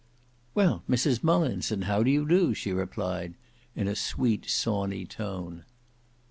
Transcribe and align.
"Well, 0.55 0.81
Mrs 0.89 1.23
Mullins, 1.23 1.71
and 1.71 1.83
how 1.83 2.01
do 2.01 2.09
you 2.09 2.27
do?" 2.27 2.55
she 2.55 2.71
replied, 2.71 3.35
"in 3.75 3.87
a 3.87 3.95
sweet 3.95 4.49
sawney 4.49 5.05
tone." 5.05 5.63